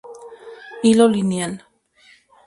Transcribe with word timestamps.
Hilo 0.81 1.05
lineal. 1.15 1.53